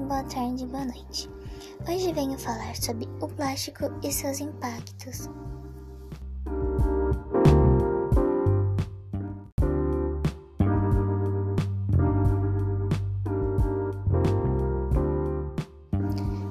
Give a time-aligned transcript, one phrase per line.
[0.00, 1.28] boa tarde, boa noite.
[1.88, 5.28] Hoje venho falar sobre o plástico e seus impactos.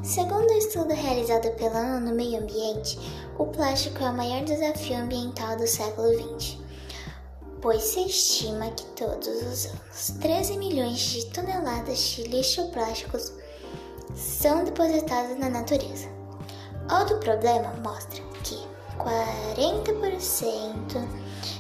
[0.04, 3.00] Segundo o estudo realizado pela ONU no Meio Ambiente,
[3.38, 6.68] o plástico é o maior desafio ambiental do século XX
[7.62, 13.34] pois se estima que todos os anos 13 milhões de toneladas de lixo plásticos
[14.17, 16.07] são depositados na natureza.
[16.91, 18.57] Outro problema mostra que
[18.98, 21.07] 40%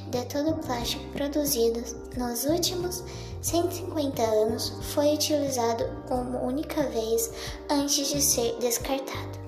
[0.09, 1.83] de todo o plástico produzido
[2.17, 3.03] nos últimos
[3.41, 7.31] 150 anos foi utilizado uma única vez
[7.69, 9.46] antes de ser descartado.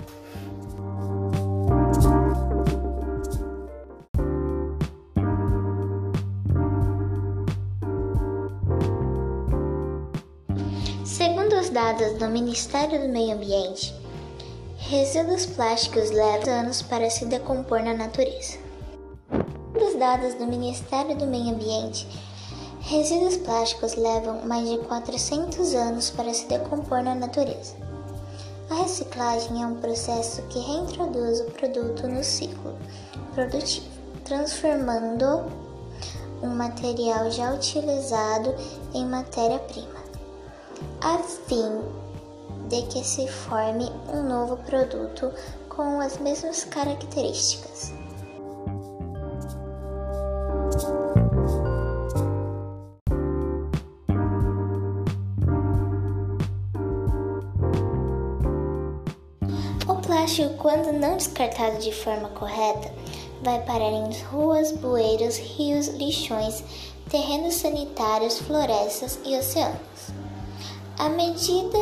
[11.04, 13.94] Segundo os dados do Ministério do Meio Ambiente,
[14.76, 18.58] resíduos plásticos levam anos para se decompor na natureza.
[19.30, 22.06] Segundo os dados do Ministério do Meio Ambiente,
[22.80, 27.74] resíduos plásticos levam mais de 400 anos para se decompor na natureza.
[28.68, 32.76] A reciclagem é um processo que reintroduz o produto no ciclo
[33.34, 33.86] produtivo,
[34.22, 35.50] transformando
[36.42, 38.54] um material já utilizado
[38.92, 39.99] em matéria-prima
[41.02, 41.82] a fim
[42.68, 45.32] de que se forme um novo produto
[45.68, 47.92] com as mesmas características.
[59.88, 62.92] O plástico, quando não descartado de forma correta,
[63.42, 66.62] vai parar em ruas, bueiros, rios, lixões,
[67.08, 70.29] terrenos sanitários, florestas e oceanos.
[71.00, 71.78] À medida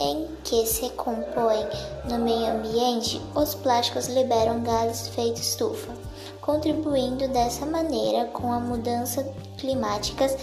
[0.00, 1.66] em que se compõem
[2.08, 5.92] no meio ambiente, os plásticos liberam gases feitos estufa,
[6.40, 9.22] contribuindo dessa maneira com a mudança
[9.58, 10.34] climáticas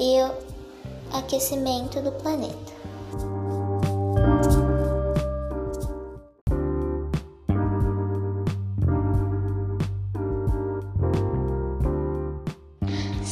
[0.00, 2.75] e o aquecimento do planeta.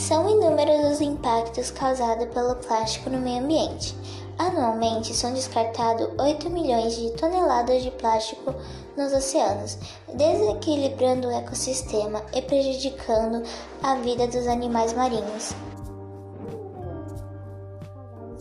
[0.07, 3.97] São inúmeros os impactos causados pelo plástico no meio ambiente.
[4.39, 8.55] Anualmente são descartados 8 milhões de toneladas de plástico
[8.99, 9.79] nos oceanos,
[10.13, 13.43] desequilibrando o ecossistema e prejudicando
[13.83, 15.55] a vida dos animais marinhos.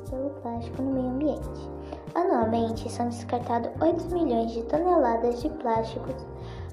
[0.10, 1.70] Pelo plástico no meio ambiente.
[2.14, 6.26] Anualmente são descartados 8 milhões de toneladas de plásticos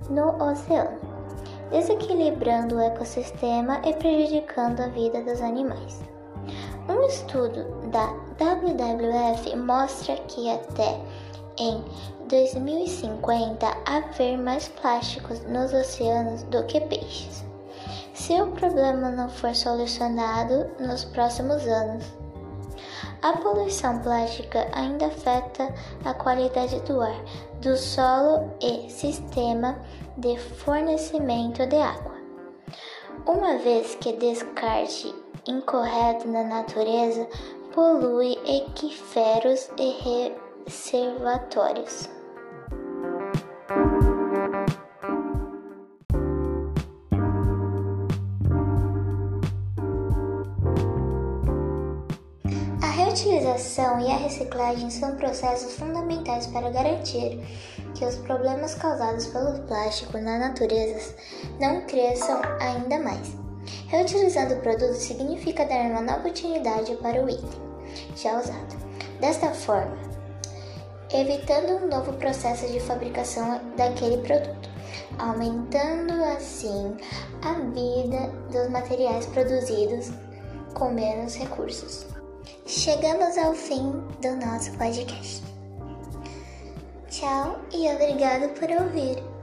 [0.09, 0.99] no oceano,
[1.71, 6.01] desequilibrando o ecossistema e prejudicando a vida dos animais.
[6.89, 8.07] Um estudo da
[8.39, 11.01] WWF mostra que até
[11.59, 11.85] em
[12.29, 17.45] 2050 haver mais plásticos nos oceanos do que peixes.
[18.15, 22.05] Se o problema não for solucionado nos próximos anos,
[23.23, 25.73] a poluição plástica ainda afeta
[26.05, 27.25] a qualidade do ar,
[27.61, 29.79] do solo e sistema
[30.17, 32.15] de fornecimento de água.
[33.27, 35.15] Uma vez que descarte
[35.47, 37.29] incorreto na natureza
[37.75, 40.35] polui equiferos e
[40.67, 42.20] reservatórios.
[53.11, 57.41] Reutilização e a reciclagem são processos fundamentais para garantir
[57.95, 61.17] que os problemas causados pelo plástico na natureza
[61.59, 63.33] não cresçam ainda mais.
[63.89, 67.61] Reutilizando o produto significa dar uma nova utilidade para o item
[68.15, 68.77] já usado.
[69.21, 69.99] Desta forma,
[71.13, 74.71] evitando um novo processo de fabricação daquele produto,
[75.19, 76.97] aumentando assim
[77.43, 80.13] a vida dos materiais produzidos
[80.75, 82.20] com menos recursos.
[82.67, 83.91] Chegamos ao fim
[84.23, 85.43] do nosso podcast.
[87.09, 89.40] Tchau e obrigado por ouvir.